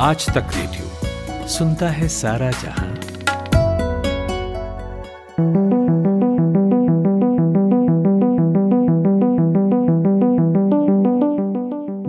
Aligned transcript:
आज 0.00 0.26
तक 0.26 0.46
रेडियो 0.56 1.46
सुनता 1.48 1.88
है 1.88 2.08
सारा 2.08 2.50
जहाँ। 2.50 2.94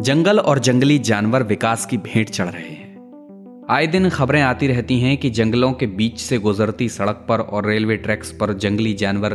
जंगल 0.01 0.39
और 0.39 0.59
जंगली 0.59 0.99
जानवर 0.99 1.43
विकास 1.43 1.85
की 1.85 1.97
भेंट 1.97 2.29
चढ़ 2.29 2.45
रहे 2.45 2.69
हैं। 2.69 3.65
आए 3.69 3.87
दिन 3.87 4.09
खबरें 4.09 4.41
आती 4.41 4.67
रहती 4.67 4.99
हैं 4.99 5.17
कि 5.17 5.29
जंगलों 5.29 5.73
के 5.73 5.87
बीच 5.87 6.19
से 6.19 6.37
गुजरती 6.37 6.89
सड़क 6.89 7.25
पर 7.29 7.39
और 7.39 7.65
रेलवे 7.65 7.97
ट्रैक्स 7.97 8.31
पर 8.31 8.53
जंगली 8.53 8.93
जानवर 8.93 9.33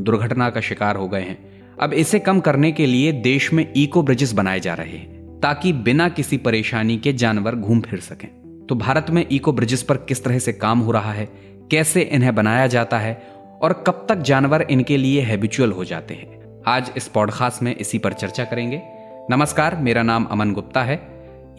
दुर्घटना 0.00 0.50
का 0.50 0.60
शिकार 0.60 0.96
हो 0.96 1.08
गए 1.08 1.22
हैं। 1.22 1.38
अब 1.80 1.92
इसे 1.92 2.18
कम 2.18 2.40
करने 2.40 2.72
के 2.72 2.86
लिए 2.86 3.12
देश 3.12 3.52
में 3.52 3.72
इको 3.76 4.02
ब्रिजेस 4.02 4.32
बनाए 4.32 4.60
जा 4.60 4.74
रहे 4.74 4.96
हैं। 4.96 5.13
ताकि 5.44 5.72
बिना 5.72 6.08
किसी 6.08 6.36
परेशानी 6.36 6.96
के 6.96 7.12
जानवर 7.12 7.54
घूम 7.54 7.80
फिर 7.80 8.00
सकें। 8.00 8.28
तो 8.68 8.74
भारत 8.74 9.06
में 9.10 9.26
इको 9.30 9.52
ब्रिजेस 9.52 9.82
पर 9.82 9.96
किस 9.96 10.24
तरह 10.24 10.38
से 10.38 10.52
काम 10.52 10.78
हो 10.78 10.90
रहा 10.90 11.12
है, 11.12 11.28
कैसे 11.70 12.00
इन्हें 12.02 12.34
बनाया 12.34 12.66
जाता 12.66 12.98
है, 12.98 13.14
और 13.62 13.72
कब 13.86 14.06
तक 14.08 14.18
जानवर 14.18 14.66
इनके 14.70 14.96
लिए 14.96 15.20
हैबिचुअल 15.20 15.72
हो 15.72 15.84
जाते 15.84 16.14
हैं, 16.14 16.62
आज 16.66 16.90
इस 16.96 17.08
पॉडकास्ट 17.08 17.62
में 17.62 17.74
इसी 17.76 17.98
पर 17.98 18.12
चर्चा 18.12 18.44
करेंगे। 18.44 18.80
नमस्कार, 19.30 19.76
मेरा 19.76 20.02
नाम 20.02 20.24
अमन 20.24 20.52
गुप्ता 20.52 20.82
है। 20.82 20.96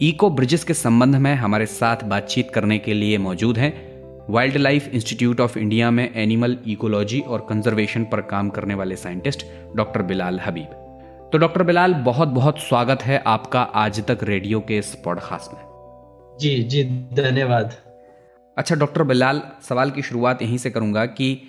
इको 0.00 0.30
ब्रिजेस 0.30 0.64
के 0.64 0.74
संबंध 0.74 1.16
में 1.16 1.34
हमारे 1.34 1.66
साथ 1.66 2.04
बातचीत 2.04 2.50
करने 2.50 2.78
के 2.78 2.94
लिए 2.94 3.18
मौजूद 3.18 3.58
हैं 3.58 3.72
wild 4.30 4.56
life 4.56 4.88
institute 4.94 5.40
of 5.40 5.58
India 5.58 5.90
में 5.90 6.14
एनिमल 6.14 6.58
इकोलॉजी 6.66 7.20
और 7.20 7.46
कंजर्वेशन 7.50 8.04
पर 8.04 8.20
काम 8.20 8.48
करने 8.48 8.74
वाले 8.74 8.96
साइंटिस्ट 8.96 9.46
डॉक्टर 9.76 10.02
बिलाल 10.02 10.40
हबीब। 10.40 10.75
तो 11.36 11.40
डॉक्टर 11.40 11.62
बिलाल 11.62 11.94
बहुत 11.94 12.28
बहुत 12.28 12.58
स्वागत 12.58 13.02
है 13.02 13.22
आपका 13.26 13.60
आज 13.60 14.00
तक 14.06 14.18
रेडियो 14.22 14.60
के 14.60 14.76
इस 14.78 14.94
पॉडकास्ट 15.04 15.52
में। 15.54 16.38
जी 16.40 16.62
जी 16.62 16.84
धन्यवाद। 17.14 17.74
अच्छा 18.56 18.74
डॉक्टर 18.74 19.02
बिलाल 19.02 19.42
सवाल 19.62 19.90
की 19.90 20.02
शुरुआत 20.02 20.42
यहीं 20.42 20.58
से 20.58 20.70
करूँगा 20.70 21.04
कि 21.06 21.42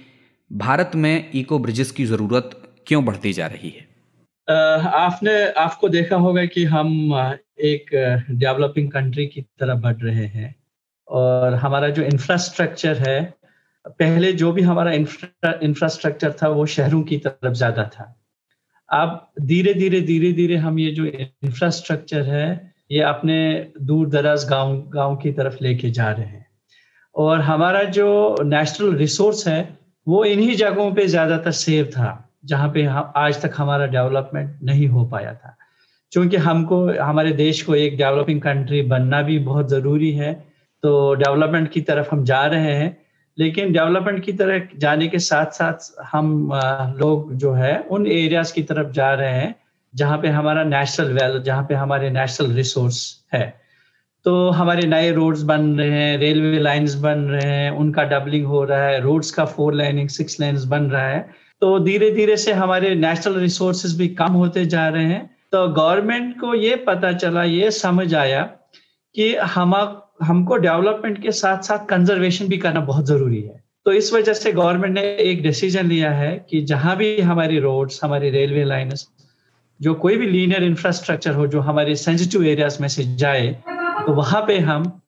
भारत 0.52 0.92
में 0.95 1.31
इको 1.34 1.59
ब्रिजेस 1.59 1.92
की 1.92 2.06
ज़रूरत 2.06 2.50
क्यों 2.88 3.06
बढ़ती 3.06 3.34
जा 3.34 3.47
रही 3.47 3.70
है? 3.70 3.88
आपने 4.86 5.52
आपको 5.52 5.90
देखा 5.90 6.16
होगा 6.16 6.45
कि 6.45 6.66
हम 6.66 6.92
एक 7.59 7.95
डेवलपिंग 8.31 8.92
कंट्री 8.92 9.28
की 9.28 9.42
तरफ़ 9.42 9.80
बढ़ 9.80 9.95
रहे 9.95 10.25
हैं 10.25 10.56
और 11.08 11.53
हमारा 11.53 11.90
जो 11.90 12.03
इंफ्रास्ट्रक्चर 12.03 12.97
है 12.97 13.19
पहले 13.88 14.34
जो 14.34 14.52
भी 14.52 14.62
हमारा 14.62 14.92
इंफ्रास्ट्रक्चर 14.92 16.36
था 16.44 16.47
वो 16.50 16.66
शहरों 16.66 17.03
की 17.03 17.17
तरफ़ 17.17 17.53
ज़्यादा 17.53 17.84
था। 17.84 18.14
अब 18.90 19.32
धीरे 19.42 19.74
धीरे 19.74 20.02
धीरे 20.02 20.32
धीरे 20.34 20.56
हम 20.56 20.80
ये 20.80 20.92
जो 20.92 21.06
इंफ्रास्ट्रक्चर 21.06 22.22
है, 22.22 22.74
ये 22.92 23.02
अपने 23.02 23.72
दूर 23.82 24.10
दराज 24.10 24.46
गाँव 24.50 24.76
गाँव 24.90 25.16
की 25.16 25.32
तरफ़ 25.32 25.58
लेके 25.62 25.90
जा 25.90 26.12
रहे 26.12 26.26
हैं। 26.26 26.46
और 27.16 27.42
हमारा 27.42 27.84
जो 27.84 28.36
नेचुरल 28.44 28.96
रिसोर्स 28.96 29.48
है, 29.48 29.78
वो 30.08 30.24
इन्हीं 30.26 30.56
जगहों 30.56 30.92
पे 30.96 31.08
ज़्यादातर 31.08 31.52
सेव 31.52 31.86
था, 31.86 32.30
जहाँ 32.46 32.70
पे 32.70 32.86
आज 33.18 33.42
तक 33.42 33.54
हमारा 33.58 33.86
डेवलपमेंट 33.88 34.60
नहीं 34.64 34.88
हो 34.88 35.06
पाया 35.06 35.34
था। 35.34 35.56
क्योंकि 36.12 36.38
हमको, 36.38 36.86
हमारे 37.02 37.32
देश 37.34 37.62
को 37.62 37.76
एक 37.76 37.98
डेवलपिंग 37.98 38.42
कंट्री 38.42 38.82
बनना 38.84 39.22
भी 39.22 39.40
बहुत 39.40 39.70
ज़रूरी 39.70 40.12
है 40.12 40.34
तो 40.84 41.14
डेवलपमेंट 41.16 41.70
की 41.72 41.82
तरफ़ 41.82 42.10
हम 42.12 42.24
जा 42.26 42.46
रहे 42.46 42.74
हैं। 42.74 42.98
लेकिन 43.40 43.72
डेवलपमेंट 43.74 44.24
की 44.24 44.34
तरफ़ 44.34 44.78
जाने 44.78 45.08
के 45.08 45.20
साथ 45.20 45.46
साथ 45.46 46.04
हम 46.12 46.50
लोग 46.98 47.34
जो 47.34 47.54
है, 47.54 47.80
उन 47.80 48.08
एरियाज़ 48.08 48.54
की 48.54 48.64
तरफ़ 48.64 48.92
जा 48.92 49.14
रहे 49.14 49.34
हैं, 49.34 49.56
जहाँ 49.96 50.18
पे 50.18 50.28
हमारा 50.28 50.64
नेशनल 50.64 51.14
वेल 51.14 51.42
जहाँ 51.44 51.64
पे 51.64 51.76
हमारे 51.76 52.10
नेशनल 52.10 52.52
रिसोर्स 52.52 53.26
है। 53.34 53.62
तो 54.26 54.50
हमारे 54.50 54.88
नए 54.88 55.12
रोड्स 55.12 55.42
बन 55.42 55.80
रहे 55.80 55.90
हैं 55.90 56.18
रेलवे 56.18 56.60
लाइंस 56.60 56.96
बन 56.96 57.20
रहे 57.20 57.52
हैं, 57.52 57.72
उनका 57.72 58.04
डबलिंग 58.04 58.46
हो 58.46 58.64
रहा 58.64 58.84
है 58.84 59.02
रोड्स 59.02 59.32
का 59.32 59.46
फोर 59.46 59.74
लाइनिंग 59.74 60.10
सिक्स 60.10 60.40
लाइन्स 60.42 60.64
बन 60.64 60.84
रहा 60.84 61.08
है। 61.08 61.30
तो 61.62 61.80
धीरे 61.80 62.12
धीरे 62.12 62.38
से 62.38 62.53
हमारे 62.53 62.96
नेशनल 62.96 63.34
रिसोर्सेज 63.34 63.97
भी 63.97 64.08
कम 64.08 64.31
होते 64.34 64.66
जा 64.66 64.88
रहे 64.88 65.06
हैं। 65.06 65.38
तो 65.52 65.68
गवर्नमेंट 65.68 66.40
को 66.40 66.53
ये 66.53 66.76
पता 66.76 67.12
चला, 67.14 67.44
ये 67.44 67.72
समझ 67.72 68.16
आया 68.16 68.42
कि 69.16 69.36
हम 69.36 69.74
हमको 70.19 70.57
डेवलपमेंट 70.57 71.22
के 71.22 71.31
साथ 71.31 71.61
साथ 71.61 71.85
कंजर्वेशन 71.85 72.47
भी 72.47 72.57
करना 72.57 72.79
बहुत 72.81 73.05
ज़रूरी 73.05 73.41
है। 73.41 73.63
तो 73.85 73.91
इस 73.91 74.13
वजह 74.13 74.33
से 74.33 74.51
गवर्नमेंट 74.51 74.94
ने 74.94 75.01
एक 75.01 75.41
डिसीज़न 75.44 75.88
लिया 75.88 76.11
है 76.11 76.31
कि 76.50 76.61
जहाँ 76.61 76.95
भी 76.97 77.19
हमारी 77.22 77.59
रोड्स 77.59 78.00
हमारी 78.03 78.29
रेलवे 78.29 78.63
लाइन्स 78.63 79.07
जो 79.79 79.94
कोई 79.94 80.17
भी 80.17 80.28
लीनियर 80.28 80.63
इंफ्रास्ट्रक्चर 80.63 81.33
हो, 81.33 81.47
जो 81.47 81.59
हमारे 81.59 81.95
सेंसिटिव 81.95 82.44
एरियाज़ 82.44 82.81
में 82.81 82.88
से 82.88 83.03
जाए 83.16 83.47
तो 84.05 84.13
वहाँ 84.13 84.41
पे 84.47 84.57
हम 84.59 85.01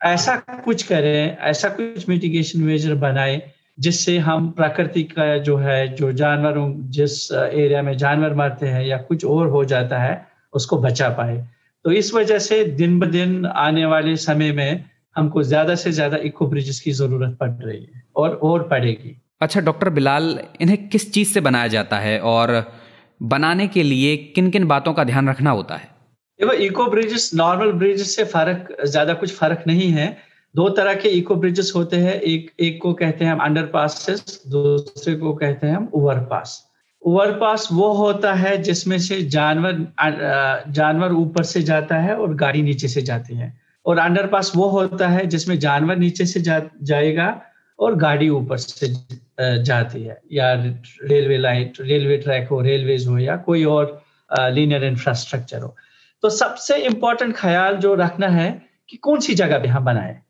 ऐसा 0.00 0.36
कुछ 0.64 0.82
करें, 0.82 1.36
ऐसा 1.38 1.68
कुछ 1.68 2.08
मिटिगेशन 2.08 2.60
मेजर 2.60 2.94
बनाए, 2.94 3.40
जिससे 3.78 4.16
हम 4.18 4.50
प्रकृति 4.50 5.02
का 5.02 5.36
जो 5.38 5.56
है, 5.56 5.88
जो 5.88 6.12
जानवरों, 6.12 6.72
जिस 6.90 7.32
एरिया 7.32 7.82
में 7.82 7.96
जानवर 7.96 8.34
मरते 8.34 8.66
हैं 8.66 8.84
या 8.84 8.96
कुछ 8.98 9.24
और 9.24 9.48
हो 9.48 9.64
जाता 9.64 9.98
है, 9.98 10.26
उसको 10.52 10.78
बचा 10.78 11.08
पाए। 11.08 11.36
तो 11.86 11.92
इस 11.92 12.12
वजह 12.14 12.38
से 12.38 12.64
दिन 12.64 12.98
ब 13.00 13.06
दिन 13.06 13.44
आने 13.46 13.84
वाले 13.86 14.16
समय 14.16 14.50
में 14.52 14.84
हमको 15.16 15.42
ज़्यादा 15.42 15.74
से 15.74 15.92
ज़्यादा 15.92 16.16
इको 16.24 16.46
ब्रिजेस 16.46 16.80
की 16.80 16.92
ज़रूरत 16.92 17.36
पड़ 17.40 17.50
रही 17.50 17.78
है 17.78 18.02
और 18.16 18.34
और 18.42 18.62
पड़ेगी। 18.68 19.14
अच्छा 19.40 19.60
डॉक्टर 19.60 19.90
बिलाल 19.90 20.38
इन्हें 20.60 20.88
किस 20.88 21.10
चीज़ 21.12 21.32
से 21.34 21.40
बनाया 21.40 21.66
जाता 21.66 21.98
है 21.98 22.18
और 22.20 22.52
बनाने 23.22 23.66
के 23.68 23.82
लिए 23.82 24.16
किन 24.16 24.50
किन 24.50 24.66
बातों 24.68 24.94
का 24.94 25.04
ध्यान 25.04 25.28
रखना 25.28 25.50
होता 25.50 25.76
है? 25.76 25.88
देखो 26.40 26.52
इको 26.64 26.86
ब्रिजेस 26.90 27.30
नॉर्मल 27.34 27.72
ब्रिजेस 27.74 28.16
से 28.16 28.24
फ़र्क 28.24 28.76
ज़्यादा 28.84 29.14
कुछ 29.14 29.34
फ़र्क 29.34 29.64
नहीं 29.66 29.90
है। 29.92 30.16
दो 30.54 30.68
तरह 30.70 30.94
के 30.94 31.08
इको 31.08 31.34
ब्रिजेस 31.36 31.72
होते 31.76 31.96
हैं। 31.98 32.14
एक 32.14 32.50
एक 32.60 32.82
को 32.82 32.92
कहते 32.94 33.24
हैं 33.24 33.32
हम 33.32 33.38
अंडर 33.40 33.66
पास 33.74 34.06
दूसरे 34.48 35.14
को 35.14 35.34
कहते 35.34 35.66
हैं 35.66 35.76
हम 35.76 35.90
ओवर 35.94 36.18
पास 36.30 36.62
ओवर 37.06 37.30
पास 37.38 37.68
वो 37.72 37.92
होता 37.92 38.32
है 38.34 38.56
जिसमें 38.62 38.98
से 38.98 39.20
जानवर 39.30 39.76
जानवर 40.72 41.12
ऊपर 41.12 41.42
से 41.44 41.62
जाता 41.62 41.96
है 41.96 42.16
और 42.16 42.34
गाड़ी 42.34 42.62
नीचे 42.62 42.88
से 42.88 43.02
जाती 43.02 43.34
है। 43.36 43.52
और 43.86 43.98
अंडर 43.98 44.26
पास 44.26 44.52
वो 44.56 44.68
होता 44.68 45.08
है 45.08 45.26
जिसमें 45.26 45.58
जानवर 45.58 45.96
नीचे 45.96 46.26
से 46.26 46.40
जा, 46.40 46.60
जाएगा 46.82 47.28
और 47.78 47.94
गाड़ी 47.96 48.28
ऊपर 48.28 48.56
से 48.56 48.88
जाती 49.64 50.02
है। 50.02 50.20
या 50.32 50.52
रेलवे 50.54 51.38
लाइन 51.38 51.72
रेलवे 51.80 52.16
ट्रैक 52.16 52.48
हो 52.48 52.60
रेलवेज 52.60 53.06
हो 53.08 53.18
या 53.18 53.36
कोई 53.46 53.64
और 53.66 54.00
लीनियर 54.30 54.84
इंफ्रास्ट्रक्चर 54.84 55.62
हो। 55.62 55.74
तो 56.22 56.30
सबसे 56.30 56.76
इंपॉर्टेंट 56.84 57.36
ख्याल 57.36 57.76
जो 57.76 57.94
रखना 57.94 58.28
है 58.28 58.50
कि 58.88 58.96
कौन 58.96 59.20
सी 59.20 59.34
जगह 59.34 59.58
पे 59.58 59.68
हम 59.68 59.84
बनाए? 59.84 60.20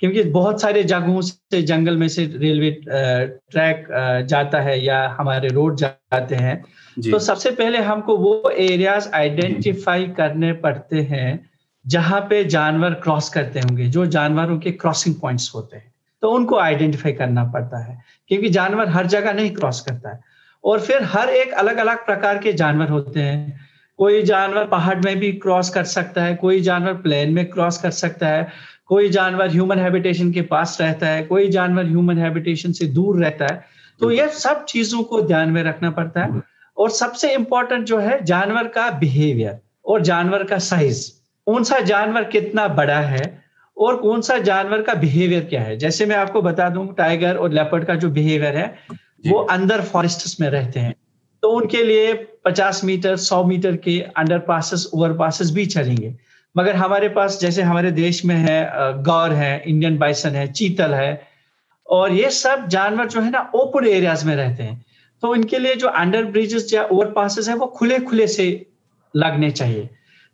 क्योंकि 0.00 0.22
बहुत 0.22 0.60
सारे 0.60 0.82
जगहों 0.84 1.20
से 1.20 1.62
जंगल 1.62 1.96
में 1.96 2.08
से 2.08 2.24
रेलवे 2.36 2.70
ट्रैक 2.88 3.86
जाता 4.28 4.60
है 4.60 4.78
या 4.84 5.16
हमारे 5.18 5.48
रोड 5.48 5.76
जाते 5.76 6.34
हैं। 6.34 6.62
तो 7.10 7.18
सबसे 7.18 7.50
पहले 7.50 7.78
हमको 7.78 8.16
वो 8.16 8.50
एरियाज़ 8.50 9.08
आइडेंटिफाई 9.14 10.06
करने 10.16 10.52
पड़ते 10.52 11.00
हैं 11.02 11.28
जहाँ 11.84 12.20
पे 12.20 12.42
जानवर 12.44 12.94
क्रॉस 12.94 13.28
करते 13.28 13.60
होंगे 13.60 13.86
जो 13.86 14.06
जानवरों 14.06 14.58
के 14.58 14.70
क्रॉसिंग 14.72 15.14
पॉइंट्स 15.14 15.50
होते 15.54 15.76
हैं। 15.76 15.92
तो 16.22 16.30
उनको 16.30 16.58
आइडेंटिफाई 16.58 17.12
करना 17.12 17.44
पड़ता 17.44 17.84
है 17.84 17.98
क्योंकि 18.28 18.48
जानवर 18.48 18.88
हर 18.88 19.06
जगह 19.06 19.32
नहीं 19.32 19.50
क्रॉस 19.50 19.80
करता 19.80 20.10
है। 20.10 20.20
और 20.64 20.80
फिर 20.80 21.02
हर 21.02 21.28
एक 21.28 21.52
अलग 21.52 21.76
अलग 21.76 22.04
प्रकार 22.06 22.38
के 22.38 22.52
जानवर 22.52 22.88
होते 22.88 23.20
हैं। 23.20 23.60
कोई 23.98 24.22
जानवर 24.22 24.64
पहाड़ 24.64 24.98
में 24.98 25.16
भी 25.18 25.32
क्रॉस 25.32 25.70
कर 25.70 25.84
सकता 25.84 26.22
है 26.22 26.34
कोई 26.34 26.60
जानवर 26.60 26.94
प्लेन 26.94 27.32
में 27.32 27.44
क्रॉस 27.46 27.78
कर 27.78 27.90
सकता 27.90 28.28
है। 28.28 28.48
कोई 28.88 29.08
जानवर 29.08 29.50
ह्यूमन 29.50 29.78
हैबिटेशन 29.78 30.32
के 30.32 30.42
पास 30.44 30.76
रहता 30.80 31.06
है 31.06 31.22
कोई 31.22 31.48
जानवर 31.48 31.86
ह्यूमन 31.86 32.18
हैबिटेशन 32.18 32.72
से 32.72 32.86
दूर 32.88 33.18
रहता 33.18 33.46
है 33.46 33.64
तो 34.00 34.10
ये 34.10 34.28
सब 34.34 34.64
चीज़ों 34.64 35.02
को 35.02 35.20
ध्यान 35.22 35.50
में 35.50 35.62
रखना 35.62 35.90
पड़ता 35.90 36.24
है। 36.24 36.42
और 36.76 36.90
सबसे 36.90 37.32
इंपॉर्टेंट 37.34 37.86
जो 37.86 37.98
है 37.98 38.22
जानवर 38.24 38.68
का 38.68 38.90
बिहेवियर 38.98 39.58
और 39.84 40.02
जानवर 40.02 40.44
का 40.44 40.58
साइज़ 40.60 41.06
कौन 41.46 41.64
सा 41.64 41.78
जानवर 41.82 42.24
कितना 42.26 42.66
बड़ा 42.70 42.98
है 43.00 43.22
और 43.76 43.96
कौन 43.96 44.20
सा 44.20 44.38
जानवर 44.40 44.82
का 44.82 44.94
बिहेवियर 44.94 45.44
क्या 45.44 45.62
है? 45.62 45.76
जैसे 45.78 46.06
मैं 46.06 46.16
आपको 46.16 46.42
बता 46.42 46.68
दूँ 46.68 46.86
टाइगर 46.94 47.36
और 47.36 47.52
लेपर्ड 47.52 47.84
का 47.84 47.94
जो 47.94 48.10
बिहेवियर 48.10 48.56
है 48.56 48.66
वो 49.26 49.38
अंदर 49.50 49.82
फॉरेस्ट 49.82 50.40
में 50.40 50.48
रहते 50.50 50.80
हैं। 50.80 50.94
तो 51.42 51.50
उनके 51.50 51.82
लिए 51.84 52.14
50 52.46 52.82
मीटर 52.84 53.16
100 53.16 53.44
मीटर 53.44 53.76
के 53.76 54.00
अंडर 54.16 54.38
पासिस 54.48 54.86
ओवर 54.86 55.12
पासिस 55.12 55.50
भी 55.50 55.66
चलेंगे। 55.66 56.14
मगर 56.56 56.76
हमारे 56.76 57.08
पास 57.08 57.38
जैसे 57.40 57.62
हमारे 57.62 57.90
देश 57.90 58.24
में 58.24 58.34
है 58.36 58.60
गौर 59.02 59.32
है 59.32 59.62
इंडियन 59.66 59.98
बाइसन 59.98 60.34
है 60.34 60.46
चीतल 60.52 60.94
है 60.94 61.10
और 61.86 62.12
ये 62.12 62.30
सब 62.30 62.66
जानवर 62.68 63.08
जो 63.08 63.20
है 63.20 63.30
ना 63.30 63.50
ओपन 63.54 63.86
एरियाज़ 63.86 64.26
में 64.26 64.34
रहते 64.36 64.62
हैं। 64.62 64.84
तो 65.22 65.34
इनके 65.34 65.58
लिए 65.58 65.74
जो 65.74 65.88
अंडर 65.88 66.24
ब्रिजेस 66.24 66.72
या 66.72 66.82
ओवर 66.84 67.06
पासिस 67.12 67.48
है 67.48 67.54
वो 67.54 67.66
खुले 67.66 67.98
खुले 68.00 68.26
से 68.26 68.44
लगने 69.14 69.50
चाहिए। 69.50 69.88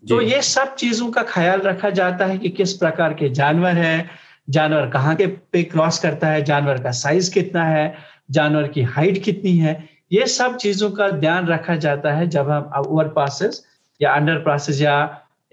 तो 0.04 0.20
ये 0.20 0.40
सब 0.42 0.74
चीज़ों 0.74 1.10
का 1.10 1.22
ख्याल 1.22 1.60
रखा 1.60 1.90
जाता 1.90 2.26
है 2.26 2.38
कि 2.38 2.48
किस 2.50 2.72
प्रकार 2.72 3.14
के 3.14 3.28
जानवर 3.30 3.76
है 3.76 4.10
जानवर 4.48 4.88
कहाँ 4.90 5.14
के 5.16 5.26
पे 5.26 5.62
क्रॉस 5.64 5.98
करता 5.98 6.28
है 6.28 6.42
जानवर 6.44 6.82
का 6.82 6.90
साइज़ 6.90 7.32
कितना 7.34 7.64
है 7.64 7.94
जानवर 8.30 8.68
की 8.68 8.82
हाइट 8.94 9.22
कितनी 9.24 9.56
है 9.58 9.72
ये 10.12 10.26
सब 10.26 10.56
चीज़ों 10.56 10.90
का 10.90 11.08
ध्यान 11.10 11.46
रखा 11.46 11.76
जाता 11.76 12.12
है 12.12 12.26
जब 12.28 12.50
हम 12.50 12.70
ओवर 12.78 13.08
पासिस 13.08 13.62
या 14.00 14.12
अंडर 14.12 14.38
पासिस 14.40 14.80
या 14.80 14.96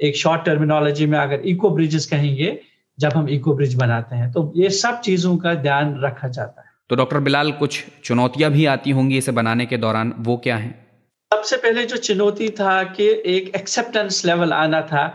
एक 0.01 0.15
शॉर्ट 0.17 0.43
टर्मिनोलॉजी 0.45 1.05
में 1.05 1.17
अगर 1.19 1.41
इको 1.45 1.69
ब्रिजेस 1.69 2.05
कहेंगे 2.05 2.59
जब 2.97 3.13
हम 3.15 3.29
इको 3.29 3.55
ब्रिज 3.55 3.73
बनाते 3.75 4.15
हैं 4.15 4.31
तो 4.31 4.51
ये 4.55 4.69
सब 4.69 4.99
चीज़ों 4.99 5.35
का 5.37 5.53
ध्यान 5.55 5.95
रखा 6.03 6.27
जाता 6.27 6.61
है। 6.61 6.69
तो 6.89 6.95
डॉक्टर 6.95 7.19
बिलाल 7.19 7.51
कुछ 7.51 7.83
चुनौतियाँ 8.03 8.51
भी 8.51 8.65
आती 8.67 8.91
होंगी 8.91 9.17
इसे 9.17 9.31
बनाने 9.31 9.65
के 9.65 9.77
दौरान 9.77 10.13
वो 10.19 10.37
क्या 10.37 10.55
है? 10.57 10.69
सबसे 11.31 11.57
पहले 11.57 11.85
जो 11.85 11.97
चुनौती 11.97 12.49
था 12.49 12.81
कि 12.83 13.07
एक 13.27 13.51
एक्सेप्टेंस 13.55 14.25
लेवल 14.25 14.53
आना 14.53 14.81
था 14.81 15.05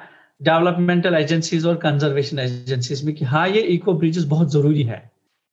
डेवलपमेंटल 0.40 1.14
एजेंसीज 1.14 1.66
और 1.66 1.76
कंजर्वेशन 1.76 2.38
एजेंसीज 2.38 3.04
में 3.04 3.14
कि 3.14 3.24
हाँ 3.24 3.48
ये 3.48 3.60
इको 3.74 3.92
ब्रिजेस 3.94 4.24
बहुत 4.24 4.52
ज़रूरी 4.52 4.82
है। 4.82 5.02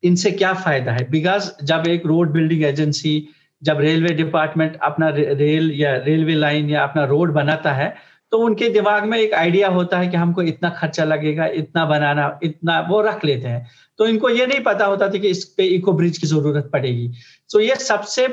इनसे 0.04 0.32
क्या 0.32 0.54
फ़ायदा 0.54 0.92
है? 0.92 1.10
बिकॉज़ 1.10 1.52
जब 1.64 1.84
एक 1.88 2.06
रोड 2.06 2.32
बिल्डिंग 2.32 2.64
एजेंसी 2.64 3.14
जब 3.62 3.80
रेलवे 3.80 4.14
डिपार्टमेंट 4.14 4.78
अपना 4.84 5.10
रेल 5.10 5.72
या 5.76 5.96
रेलवे 5.98 6.34
लाइन 6.36 6.70
या 6.70 6.84
अपना 6.84 7.06
रोड 7.06 7.34
बनाता 7.34 7.72
है 7.72 7.94
तो 8.34 8.38
उनके 8.40 8.68
दिमाग 8.70 9.04
में 9.06 9.18
एक 9.18 9.34
आइडिया 9.34 9.68
होता 9.70 9.98
है 10.00 10.08
कि 10.08 10.18
हमको 10.18 10.42
इतना 10.42 10.70
खर्चा 10.70 11.04
लगेगा, 11.04 11.46
इतना 11.46 11.86
बनाना, 11.86 12.40
इतना 12.44 12.80
वो 12.90 13.02
रख 13.02 13.26
लेते 13.26 13.48
हैं। 13.48 13.68
तो 14.00 14.06
इनको 14.08 14.30
ये 14.30 14.46
नहीं 14.46 14.60
पता 14.60 14.86
होता 14.86 15.10
था 15.10 15.18
कि 15.18 15.28
इस 15.28 15.44
पे 15.58 15.64
इको 15.64 15.92
ब्रिज 15.94 16.18
की 16.18 16.28
ज़रूरत 16.28 16.70
पड़ेगी। 16.74 17.12
तो 17.50 17.60
ये 17.60 17.76
सबसे 17.76 18.28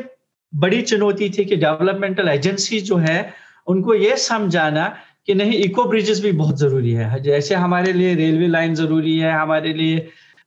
बड़ी 0.53 0.81
चुनौती 0.83 1.29
थी 1.31 1.45
कि 1.45 1.57
डेवलपमेंटल 1.57 2.29
एजेंसी 2.29 2.81
जो 2.81 2.97
है, 2.97 3.33
उनको 3.67 3.95
ये 3.95 4.17
समझाना 4.17 4.87
कि 5.27 5.35
नहीं, 5.35 5.59
इको 5.59 5.85
ब्रिजेस 5.85 6.23
भी 6.23 6.33
बहुत 6.33 6.59
ज़रूरी 6.59 6.93
है। 6.93 7.21
जैसे 7.23 7.55
हमारे 7.55 7.93
लिए 7.93 8.15
रेलवे 8.15 8.47
लाइन 8.47 8.75
ज़रूरी 8.75 9.19
है, 9.19 9.33
हमारे 9.33 9.73
लिए 9.73 9.99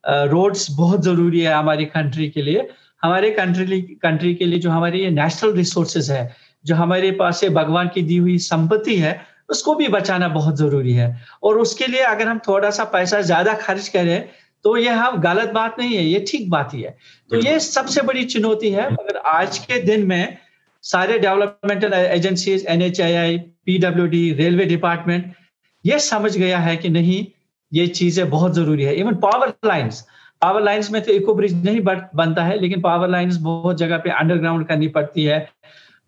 रोड्स 0.03 0.67
बहुत 0.71 1.03
ज़रूरी 1.03 1.41
है 1.41 1.53
हमारी 1.53 1.85
कंट्री 1.85 2.29
के 2.29 2.41
लिए। 2.41 2.67
हमारे 3.03 3.29
कंट्री 3.31 3.81
कंट्री 4.03 4.33
के 4.35 4.45
लिए 4.45 4.59
जो 4.59 4.69
हमारे 4.69 4.99
ये 4.99 5.09
नेशनल 5.11 5.53
रिसोर्सेज 5.53 6.09
है, 6.11 6.23
जो 6.65 6.75
हमारे 6.75 7.11
पास 7.11 7.43
ये 7.43 7.49
भगवान 7.49 7.91
की 7.93 8.01
दी 8.01 8.17
हुई 8.17 8.37
संपत्ति 8.37 8.95
है 8.95 9.13
उसको 9.49 9.75
भी 9.75 9.87
बचाना 9.89 10.27
बहुत 10.29 10.57
ज़रूरी 10.57 10.93
है। 10.93 11.07
और 11.43 11.57
उसके 11.59 11.87
लिए 11.87 12.01
अगर 12.05 12.27
हम 12.27 12.39
थोड़ा 12.47 12.69
सा 12.71 12.83
पैसा 12.93 13.21
ज़्यादा 13.23 13.53
खर्च 13.57 13.87
करें 13.89 14.29
तो 14.65 14.75
ये 14.77 14.89
हम 14.91 15.19
गलत 15.21 15.49
बात 15.53 15.79
नहीं 15.79 15.95
है 15.95 16.03
ये 16.03 16.23
ठीक 16.27 16.49
बात 16.49 16.73
ही 16.73 16.81
है। 16.81 16.95
तो 17.31 17.39
ये 17.39 17.59
सबसे 17.61 18.01
बड़ी 18.03 18.23
चुनौती 18.25 18.69
है 18.71 18.91
मगर 18.91 19.17
आज 19.29 19.57
के 19.59 19.81
दिन 19.83 20.05
में 20.07 20.37
सारे 20.83 21.17
developmental 21.19 21.93
agencies 21.93 22.65
N 22.69 22.81
H 22.81 23.01
A 23.01 23.13
I 23.15 23.37
P W 23.65 24.05
D 24.07 24.31
railway 24.35 24.65
department 24.65 25.33
ये 25.85 25.99
समझ 26.01 26.35
गया 26.37 26.59
है 26.59 26.75
कि 26.77 26.89
नहीं 26.91 27.25
ये 27.71 27.87
चीज़ें 27.89 28.29
बहुत 28.29 28.53
ज़रूरी 28.53 28.83
है। 28.83 28.95
Even 28.95 29.15
power 29.19 29.53
lines 29.65 30.05
power 30.41 30.63
lines 30.63 30.91
में 30.91 31.01
तो 31.01 31.11
इको 31.11 31.33
ब्रिज 31.35 31.53
नहीं 31.65 31.81
बनता 31.81 32.43
है 32.43 32.59
लेकिन 32.59 32.81
पावर 32.81 33.09
लाइन्स 33.09 33.37
बहुत 33.41 33.77
जगह 33.77 33.97
पे 33.97 34.09
अंडरग्राउंड 34.11 34.67
करनी 34.67 34.87
पड़ती 34.89 35.23
है। 35.23 35.39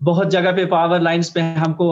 बहुत 0.05 0.29
जगह 0.29 0.51
पे 0.51 0.65
पावर 0.65 1.01
लाइंस 1.01 1.29
पे 1.29 1.41
हमको 1.57 1.87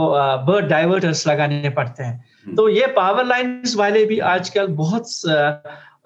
बर्ड 0.47 0.65
डाइवर्टर्स 0.67 1.27
लगाने 1.27 1.69
पड़ते 1.69 2.03
हैं। 2.03 2.13
हम्म। 2.45 2.55
तो 2.55 2.67
ये 2.69 2.87
पावर 2.95 3.25
लाइंस 3.25 3.75
वाले 3.75 4.05
भी 4.05 4.19
आजकल 4.31 4.67
बहुत 4.81 5.11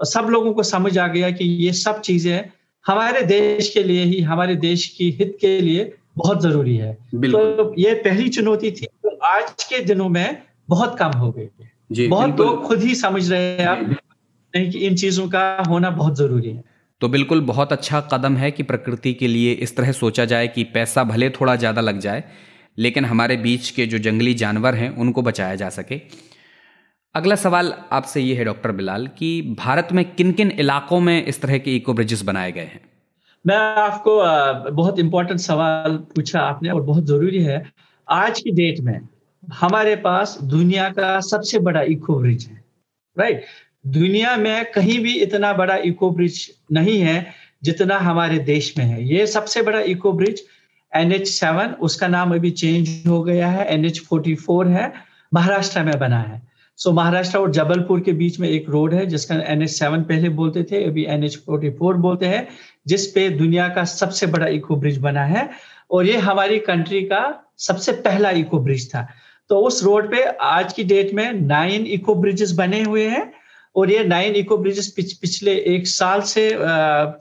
सब 0.07 0.27
लोगों 0.29 0.53
को 0.53 0.63
समझ 0.63 0.97
आ 0.97 1.07
गया 1.07 1.29
कि 1.31 1.45
ये 1.65 1.71
सब 1.75 2.01
चीज़ें 2.01 2.49
हमारे 2.85 3.21
देश 3.27 3.69
के 3.69 3.83
लिए 3.83 4.03
ही 4.03 4.21
हमारे 4.23 4.55
देश 4.55 4.85
की 4.97 5.09
हित 5.11 5.37
के 5.41 5.59
लिए 5.61 5.93
बहुत 6.17 6.41
ज़रूरी 6.41 6.75
है। 6.77 6.93
तो 7.15 7.73
ये 7.77 7.93
पहली 8.05 8.29
चुनौती 8.29 8.71
थी 8.71 8.85
तो 9.03 9.17
आज 9.25 9.63
के 9.63 9.79
दिनों 9.85 10.09
में 10.09 10.37
बहुत 10.69 10.97
कम 10.99 11.11
हो 11.17 11.31
गई 11.31 12.07
बहुत 12.07 12.39
लोग 12.39 12.63
खुद 12.63 12.81
ही 12.83 12.95
समझ 12.95 13.29
रहे 13.31 13.41
हैं 13.41 13.67
आप 13.67 13.79
नहीं 14.53 14.71
कि 14.71 14.79
इन 14.79 14.95
चीज़ों 14.95 15.27
का 15.29 15.43
होना 15.67 15.89
बहुत 15.89 16.17
ज़रूरी 16.17 16.49
है। 16.49 16.63
तो 17.01 17.07
बिल्कुल 17.09 17.41
बहुत 17.41 17.71
अच्छा 17.73 17.99
कदम 18.13 18.37
है 18.37 18.49
कि 18.51 18.63
प्रकृति 18.63 19.13
के 19.13 19.27
लिए 19.27 19.51
इस 19.53 19.75
तरह 19.77 19.91
सोचा 19.93 20.25
जाए 20.25 20.47
कि 20.47 20.63
पैसा 20.73 21.03
भले 21.03 21.29
थोड़ा 21.29 21.55
ज़्यादा 21.55 21.81
लग 21.81 21.99
जाए, 21.99 22.23
लेकिन 22.77 23.05
हमारे 23.05 23.37
बीच 23.37 23.69
के 23.69 23.85
जो 23.85 23.97
जंगली 23.99 24.33
जानवर 24.33 24.75
हैं, 24.75 24.89
उनको 24.97 25.21
बचाया 25.21 25.55
जा 25.55 25.69
सके। 25.69 25.99
अगला 27.15 27.35
सवाल 27.35 27.73
आपसे 27.91 28.21
ये 28.21 28.35
है, 28.35 28.43
डॉक्टर 28.45 28.71
बिलाल, 28.71 29.07
कि 29.09 29.55
भारत 29.59 29.89
में 29.91 30.03
किन 30.15 30.31
किन 30.31 30.51
इलाकों 30.59 30.99
में 30.99 31.25
इस 31.25 31.41
तरह 31.41 31.57
के 31.57 31.75
इको 31.75 31.93
ब्रिजेस 31.93 32.21
बनाए 32.23 32.51
गए 32.51 32.61
हैं? 32.63 32.81
मैं 33.45 33.57
आपको 33.57 34.19
बहुत 34.71 34.99
इंपॉर्टेंट 34.99 35.39
सवाल 35.39 35.97
पूछा 36.15 36.39
आपने 36.41 36.69
और 36.69 36.81
बहुत 36.83 37.05
ज़रूरी 37.05 37.43
है। 37.43 37.63
आज 38.07 38.39
की 38.39 38.51
डेट 38.51 38.79
में 38.79 38.99
हमारे 39.43 39.95
पास 39.97 40.37
दुनिया 40.43 40.89
का 40.89 41.19
सबसे 41.21 41.59
बड़ा 41.59 41.81
इको 41.89 42.19
ब्रिज 42.19 42.45
है 42.45 42.63
राइट 43.17 43.43
दुनिया 43.87 44.35
में 44.37 44.71
कहीं 44.71 44.99
भी 44.99 45.13
इतना 45.13 45.51
बड़ा 45.53 45.75
इको 45.85 46.09
ब्रिज 46.11 46.49
नहीं 46.71 46.99
है 46.99 47.25
जितना 47.63 47.97
हमारे 47.97 48.39
देश 48.39 48.73
में 48.77 48.85
है। 48.85 49.03
ये 49.07 49.27
सबसे 49.27 49.61
बड़ा 49.61 49.79
eco 49.81 50.11
bridge 50.13 50.43
N 50.93 51.11
H 51.11 51.27
seven 51.27 51.73
उसका 51.81 52.07
नाम 52.07 52.33
अभी 52.35 52.51
चेंज 52.51 53.03
हो 53.07 53.21
गया 53.23 53.47
है। 53.47 53.65
एन 53.65 53.85
एच 53.85 53.99
फोर्टी 53.99 54.35
फोर 54.35 54.67
है, 54.67 54.91
महाराष्ट्र 55.33 55.83
में 55.83 55.97
बना 55.99 56.19
है। 56.19 56.41
सो 56.79 56.91
महाराष्ट्र 56.91 57.37
और 57.37 57.51
जबलपुर 57.51 57.99
के 57.99 58.13
बीच 58.13 58.39
में 58.39 58.47
एक 58.49 58.69
रोड 58.69 58.93
है, 58.93 59.05
जिसका 59.05 59.35
एन 59.35 59.61
एच 59.61 59.69
सेवन 59.69 60.01
पहले 60.03 60.29
बोलते 60.29 60.63
थे, 60.63 60.83
अभी 60.83 61.05
एन 61.05 61.23
एच 61.23 61.37
फोर्टी 61.45 61.69
फोर 61.69 61.97
बोलते 61.97 62.25
हैं 62.25 62.47
जिसपे 62.87 63.29
दुनिया 63.29 63.67
का 63.67 63.83
सबसे 63.83 64.27
बड़ा 64.27 64.47
इको 64.47 64.75
ब्रिज 64.75 64.97
बना 64.97 65.23
है। 65.25 65.49
और 65.91 66.05
ये 66.05 66.17
हमारी 66.17 66.59
कंट्री 66.59 67.01
का 67.01 67.23
सबसे 67.57 67.91
पहला 67.91 68.29
इको 68.29 68.59
ब्रिज 68.59 68.89
था। 68.89 69.07
तो 69.49 69.59
उस 69.59 69.83
रोड 69.83 70.11
पे 70.11 70.23
आज 70.43 70.73
की 70.73 70.83
डेट 70.83 71.13
में 71.13 71.31
नाइन 71.33 71.85
इको 71.87 72.15
ब्रिजेस 72.15 72.51
बने 72.51 72.81
हुए 72.83 73.07
हैं। 73.07 73.31
और 73.77 73.91
ये 73.91 74.03
नाइन 74.03 74.35
इको 74.35 74.57
ब्रिजेस 74.57 74.87
पिछ, 74.87 75.13
पिछले 75.13 75.55
एक 75.75 75.87
साल 75.87 76.21
से 76.21 76.49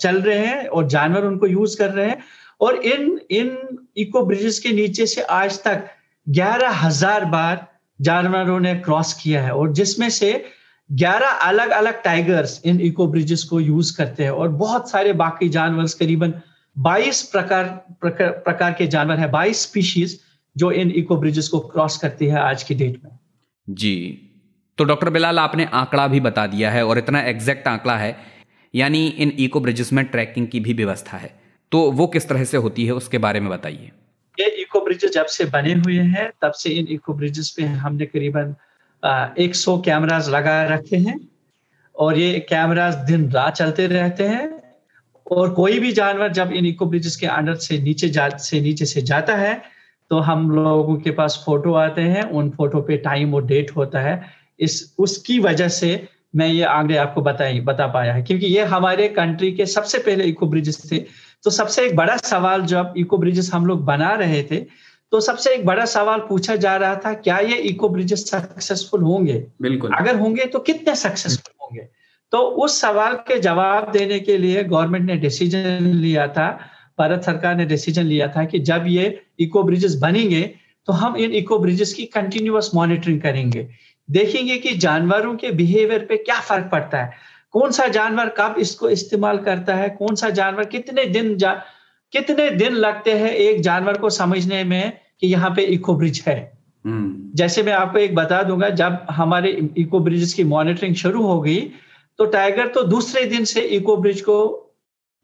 चल 0.01 0.21
रहे 0.23 0.47
हैं 0.47 0.67
और 0.67 0.89
जानवर 0.89 1.25
उनको 1.25 1.47
यूज़ 1.47 1.77
कर 1.79 1.91
रहे 1.91 2.09
हैं। 2.09 2.19
और 2.61 2.77
इन 2.77 3.21
इन 3.31 3.57
इको 3.97 4.25
ब्रिजेस 4.27 4.59
के 4.59 4.73
नीचे 4.73 5.07
से 5.07 5.23
आज 5.23 5.63
तक 5.63 5.87
ग्यारह 6.27 6.71
हज़ार 6.85 7.25
बार 7.25 7.67
जानवरों 8.01 8.61
ने 8.61 8.75
क्रॉस 8.75 9.13
किया 9.13 9.43
है 9.43 9.55
और 9.55 9.73
जिसमें 9.73 10.09
से 10.11 10.45
ग्यारह 10.91 11.27
अलग 11.27 11.71
अलग 11.71 12.03
टाइगर्स 12.03 12.61
इन 12.65 12.81
इको 12.81 13.07
ब्रिजेस 13.07 13.45
को 13.45 13.61
यूज़ 13.61 13.97
करते 13.97 14.25
हैं 14.25 14.31
और 14.31 14.49
बहुत 14.49 14.91
सारे 14.91 15.13
बाकी 15.13 15.49
जानवर 15.49 15.87
करीबन 15.99 16.35
22 16.77 17.23
प्रकार 17.23 17.65
प्रकार, 18.01 18.29
प्रकार 18.29 18.73
के 18.73 18.87
जानवर 18.87 19.19
है 19.19 19.31
22 19.31 19.63
स्पीशीज 19.63 20.21
जो 20.57 20.71
इन 20.73 20.91
इको 20.91 21.17
ब्रिजेस 21.17 21.49
को 21.49 21.59
क्रॉस 21.59 21.97
करती 21.97 22.27
है 22.27 22.41
आज 22.41 22.63
की 22.63 22.75
डेट 22.75 23.01
में। 23.05 23.19
जी। 23.69 24.26
तो 24.79 24.85
डॉक्टर 24.85 25.11
बिलाल, 25.11 25.39
आपने 25.39 25.65
आंकड़ा 25.75 26.07
भी 26.07 26.21
बता 26.21 26.47
दिया 26.47 26.71
है 26.71 26.85
और 26.87 26.99
इतना 26.99 27.21
एग्जैक्ट 27.25 27.69
आंकड़ा 27.69 27.97
है, 27.97 28.17
यानी 28.75 29.07
इन 29.09 29.33
इको 29.39 29.61
ब्रिजेस 29.61 29.93
में 29.93 30.05
ट्रैकिंग 30.07 30.49
की 30.49 30.61
भी 30.61 30.73
व्यवस्था 30.75 31.17
है। 31.17 31.31
तो 31.73 31.81
वो 31.93 32.07
किस 32.07 32.29
तरह 32.29 32.45
से 32.45 32.57
होती 32.59 32.87
है, 32.87 32.93
उसके 32.95 33.19
बारे 33.19 33.41
में 33.41 33.49
बताइए। 33.51 33.91
ये 34.39 34.47
इको 34.63 34.81
ब्रिजेस 34.81 35.13
जब 35.13 35.27
से 35.27 35.45
बने 35.47 35.73
हुए 35.75 35.99
हैं, 35.99 36.31
तब 36.43 36.53
से 36.55 36.71
इन 36.71 36.87
इको 36.91 37.15
ब्रिजेस 37.15 37.51
पे 37.51 37.65
हमने 37.65 38.07
करीबन 38.07 38.55
एक 39.39 39.55
सौ 39.55 39.79
कैमराज 39.79 40.29
लगा 40.31 40.63
रखे 40.67 40.97
हैं 40.99 41.19
और 41.95 42.19
ये 42.19 42.39
कैमराज 42.49 42.95
दिन 43.07 43.31
रात 43.31 43.55
चलते 43.55 43.87
रहते 43.87 44.25
हैं 44.25 44.49
और 45.27 45.51
कोई 45.55 45.79
भी 45.81 45.93
जानवर 45.93 46.33
जब 46.33 46.53
इन 46.53 46.67
इको 46.67 46.87
ब्रिजेस 46.87 47.17
के 47.17 47.27
अंडर 47.29 47.55
से 47.57 47.79
नीचे 47.79 48.09
जा, 48.09 48.29
से 48.29 48.61
नीचे 48.61 48.85
से 48.85 49.03
जाता 49.03 49.37
है 49.37 49.61
तो 50.11 50.19
हम 50.21 50.51
लोगों 50.51 50.97
के 50.97 51.11
पास 51.11 51.43
फ़ोटो 51.47 51.73
आते 51.75 52.03
हैं, 52.03 52.23
उन 52.23 52.51
फ़ोटो 52.51 52.81
पे 52.81 52.97
टाइम 52.97 53.35
और 53.35 53.47
डेट 53.47 53.71
होता 53.77 54.01
है। 54.01 54.15
इस 54.61 54.95
उसकी 54.99 55.39
वजह 55.41 55.69
से 55.71 56.09
मैं 56.35 56.49
ये 56.49 56.63
आगे 56.65 56.97
आपको 56.97 57.23
बताई 57.23 57.61
बता 57.63 57.87
पाया 57.87 58.13
है। 58.15 58.23
क्योंकि 58.23 58.47
ये 58.47 58.65
हमारे 58.67 59.09
कंट्री 59.11 59.53
के 59.53 59.67
सबसे 59.67 59.99
पहले 59.99 60.25
इको 60.25 60.47
ब्रिजेस 60.47 60.83
थे। 60.93 60.99
तो 61.45 61.51
सबसे 61.53 61.87
एक 61.87 61.97
बड़ा 61.97 62.17
सवाल 62.19 62.63
जब 62.67 62.95
इको 62.97 63.19
ब्रिजेस 63.19 63.51
हम 63.55 63.67
लोग 63.67 63.85
बना 63.85 64.13
रहे 64.15 64.43
थे 64.43 64.65
तो 65.13 65.21
सबसे 65.21 65.55
एक 65.55 65.65
बड़ा 65.67 65.85
सवाल 65.87 66.21
पूछा 66.21 66.55
जा 66.57 66.75
रहा 66.77 66.95
था 67.05 67.13
क्या 67.17 67.39
ये 67.41 67.57
इको 67.65 67.89
ब्रिजेस 67.89 68.25
सक्सेसफुल 68.31 69.03
होंगे? 69.03 69.35
बिल्कुल। 69.63 69.91
अगर 69.95 70.19
होंगे 70.19 70.45
तो 70.45 70.59
कितने 70.61 70.95
सक्सेसफुल 70.97 71.55
होंगे? 71.63 71.89
तो 72.33 72.39
उस 72.39 72.81
सवाल 72.81 73.15
के 73.29 73.39
जवाब 73.41 73.91
देने 73.93 74.19
के 74.21 74.37
लिए 74.39 74.65
गवर्नमेंट 74.65 75.05
ने 75.07 75.17
डिसीज़न 75.17 75.87
लिया 75.95 76.27
था 76.29 76.49
भारत 76.99 77.25
सरकार 77.25 77.57
ने 77.57 77.65
डिसीज़न 77.67 78.03
लिया 78.03 78.29
था 78.29 78.45
कि 78.45 78.59
जब 78.61 78.85
ये 78.89 79.05
इको 79.39 79.63
ब्रिजेस 79.63 79.95
बनेंगे 79.95 80.43
तो 80.89 80.93
हम 80.95 81.17
इन 81.17 81.33
इको 81.35 81.59
ब्रिजेस 81.59 81.93
की 81.95 82.05
कंटिन्यूस 82.07 82.71
मॉनिटरिंग 82.75 83.21
करेंगे। 83.21 83.69
देखेंगे 84.09 84.57
कि 84.59 84.75
जानवरों 84.79 85.35
के 85.37 85.51
बिहेवियर 85.53 86.05
पे 86.09 86.17
क्या 86.17 86.41
फ़र्क 86.41 86.69
पड़ता 86.73 86.99
है। 86.99 87.13
कौन 87.55 87.71
सा 87.71 87.87
जानवर 87.89 88.29
कब 88.39 88.55
इसको 88.59 88.89
इस्तेमाल 88.91 89.39
करता 89.39 89.75
है? 89.75 89.89
कौन 89.91 90.15
सा 90.15 90.31
जानवर 90.31 90.65
कितने 90.67 91.05
दिन 91.07 91.37
जा 91.37 91.53
कितने 92.13 92.49
दिन 92.51 92.73
लगते 92.75 93.13
हैं 93.13 93.31
एक 93.31 93.61
जानवर 93.61 93.97
को 93.99 94.11
समझने 94.11 94.63
में 94.65 94.93
कि 95.21 95.27
यहाँ 95.27 95.51
पे 95.51 95.63
इको 95.75 95.95
ब्रिज 95.95 96.23
है? 96.27 96.37
हम्म। 96.85 97.31
जैसे 97.35 97.63
मैं 97.63 97.73
आपको 97.73 97.99
एक 97.99 98.15
बता 98.15 98.43
दूँगा 98.43 98.69
जब 98.73 99.07
हमारे 99.11 99.51
इको 99.79 100.01
ब्रिज 100.01 100.33
की 100.33 100.45
मॉनिटरिंग 100.45 100.95
शुरू 100.95 101.23
हो 101.23 101.41
गई 101.41 101.61
तो 102.19 102.25
टाइगर 102.27 102.67
तो 102.69 102.83
दूसरे 102.85 103.25
दिन 103.25 103.45
से 103.45 103.61
इको 103.77 103.97
ब्रिज 103.97 104.21
को 104.21 104.37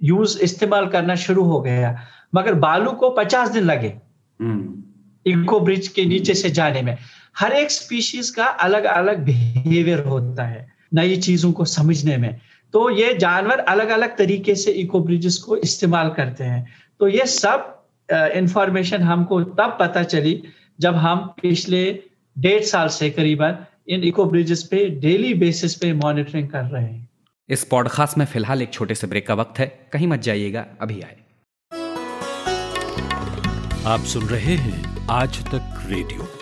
यूज़ 0.00 0.38
इस्तेमाल 0.42 0.86
करना 0.88 1.14
शुरू 1.16 1.42
हो 1.44 1.60
गया। 1.60 1.96
मगर 2.34 2.54
बालू 2.54 2.90
को 2.92 3.10
पचास 3.10 3.50
दिन 3.50 3.64
लगे 3.64 3.88
इको 3.88 5.56
हम्म। 5.56 5.64
ब्रिज 5.64 5.88
के 5.88 6.04
नीचे 6.04 6.34
से 6.34 6.50
जाने 6.50 6.82
में। 6.82 6.96
हर 7.36 7.52
एक 7.52 7.70
स्पीशीज 7.70 8.30
का 8.30 8.44
अलग 8.44 8.84
अलग 8.84 9.18
बिहेवियर 9.24 10.04
होता 10.04 10.44
है 10.44 10.66
नई 10.94 11.16
चीज़ों 11.16 11.52
को 11.52 11.64
समझने 11.64 12.16
में। 12.16 12.40
तो 12.74 12.88
ये 12.90 13.14
जानवर 13.14 13.58
अलग 13.68 13.88
अलग 13.88 14.16
तरीके 14.16 14.54
से 14.54 14.70
इको 14.72 15.00
ब्रिजेस 15.00 15.36
को 15.38 15.56
इस्तेमाल 15.56 16.10
करते 16.10 16.44
हैं। 16.44 16.66
तो 17.00 17.08
ये 17.08 17.26
सब 17.26 17.68
इंफॉर्मेशन 18.34 19.02
हमको 19.02 19.42
तब 19.42 19.76
पता 19.80 20.02
चली 20.04 20.42
जब 20.80 20.94
हम 20.94 21.18
पिछले 21.42 21.84
डेढ़ 22.36 22.62
साल 22.62 22.88
से 22.88 23.10
करीबन 23.10 23.56
इन 23.88 24.04
इको 24.04 24.24
ब्रिजेस 24.24 24.62
पे 24.62 24.88
डेली 25.00 25.32
बेसिस 25.34 25.74
पे 25.74 25.92
मॉनिटरिंग 25.92 26.48
कर 26.48 26.64
रहे 26.64 26.84
हैं। 26.84 27.08
इस 27.48 27.64
पॉडकास्ट 27.64 28.18
में 28.18 28.26
फ़िलहाल 28.26 28.62
एक 28.62 28.72
छोटे 28.72 28.94
से 28.94 29.06
ब्रेक 29.06 29.26
का 29.26 29.34
वक्त 29.34 29.58
है। 29.58 29.66
कहीं 29.92 30.06
मत 30.06 30.20
जाइएगा 30.20 30.66
अभी 30.80 31.00
आए। 31.00 31.16
आप 33.86 34.00
सुन 34.04 34.24
रहे 34.24 34.54
हैं 34.56 35.06
आज 35.10 35.42
तक 35.44 35.86
रेडियो। 35.88 36.41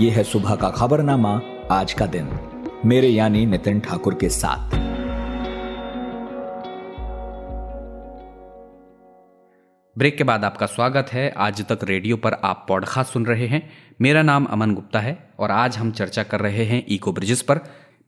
ये 0.00 0.10
है 0.10 0.22
सुबह 0.22 0.56
का 0.56 0.68
खबरनामा 0.70 1.42
आज 1.70 1.92
का 1.92 2.06
दिन। 2.06 2.28
मेरे 2.84 3.08
यानी 3.08 3.46
नितिन 3.46 3.80
ठाकुर 3.80 4.14
के 4.14 4.28
साथ। 4.28 4.70
ब्रेक 9.98 10.16
के 10.16 10.24
बाद 10.24 10.44
आपका 10.44 10.66
स्वागत 10.66 11.06
है। 11.12 11.34
आज 11.36 11.66
तक 11.68 11.78
रेडियो 11.84 12.16
पर 12.16 12.32
आप 12.32 12.64
पॉडकास्ट 12.68 13.12
सुन 13.12 13.26
रहे 13.26 13.46
हैं। 13.46 13.70
मेरा 14.00 14.22
नाम 14.22 14.44
अमन 14.44 14.74
गुप्ता 14.74 15.00
है 15.00 15.28
और 15.38 15.50
आज 15.50 15.76
हम 15.76 15.90
चर्चा 15.90 16.22
कर 16.22 16.40
रहे 16.40 16.64
हैं 16.64 16.84
इको 16.88 17.12
ब्रिजेस 17.12 17.42
पर। 17.42 17.60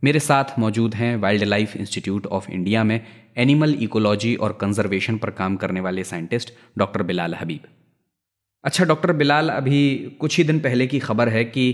मेरे 0.04 0.18
साथ 0.18 0.58
मौजूद 0.58 0.94
हैं 0.94 1.16
wild 1.16 1.44
life 1.44 1.76
institute 1.76 2.26
of 2.26 2.50
India 2.50 2.84
में 2.84 3.06
एनिमल 3.36 3.74
इकोलॉजी 3.80 4.34
और 4.34 4.58
कंजर्वेशन 4.60 5.18
पर 5.18 5.30
काम 5.30 5.56
करने 5.56 5.80
वाले 5.80 6.04
साइंटिस्ट 6.04 6.50
डॉक्टर 6.78 7.02
बिलाल 7.02 7.34
हबीब। 7.34 7.79
अच्छा 8.64 8.84
डॉक्टर 8.84 9.12
बिलाल 9.12 9.48
अभी 9.50 9.82
कुछ 10.20 10.36
ही 10.38 10.44
दिन 10.44 10.58
पहले 10.60 10.86
की 10.86 10.98
खबर 10.98 11.28
है 11.28 11.44
कि 11.44 11.70